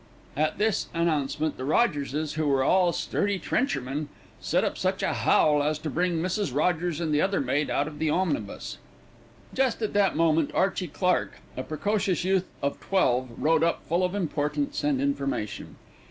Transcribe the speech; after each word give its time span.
At 0.35 0.57
this 0.57 0.87
announcement 0.95 1.57
the 1.57 1.63
Rogerses, 1.63 2.33
who 2.33 2.47
were 2.47 2.63
all 2.63 2.91
sturdy 2.91 3.37
trenchermen, 3.37 4.09
set 4.39 4.63
up 4.63 4.75
such 4.75 5.03
a 5.03 5.13
howl 5.13 5.61
as 5.61 5.77
to 5.77 5.91
bring 5.91 6.15
Mrs. 6.23 6.55
Rogers 6.55 6.99
and 6.99 7.13
the 7.13 7.21
other 7.21 7.39
maid 7.39 7.69
out 7.69 7.87
of 7.87 7.99
the 7.99 8.09
omnibus. 8.09 8.79
Just 9.53 9.79
at 9.83 9.93
that 9.93 10.17
moment 10.17 10.49
Archie 10.55 10.87
Clark, 10.87 11.33
a 11.55 11.61
precocious 11.61 12.23
youth 12.23 12.47
of 12.63 12.79
twelve, 12.79 13.29
rode 13.37 13.61
up 13.63 13.83
full 13.87 14.03
of 14.03 14.15
importance 14.15 14.83
and 14.83 14.99
information. 14.99 15.75